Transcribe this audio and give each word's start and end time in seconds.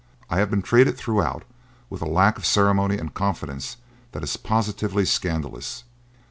I 0.31 0.37
have 0.39 0.49
been 0.49 0.63
treated 0.63 0.97
throughout 0.97 1.43
with 1.91 2.01
a 2.01 2.07
lack 2.09 2.39
of 2.39 2.43
ceremony 2.47 2.97
and 2.97 3.13
confidence 3.13 3.77
that 4.13 4.23
is 4.23 4.35
positively 4.35 5.05
scandalous. 5.05 5.83